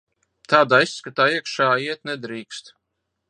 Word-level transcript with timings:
Tādā 0.53 0.79
izskatā 0.85 1.27
iekšā 1.35 1.69
iet 1.85 2.09
nedrīkst. 2.13 2.73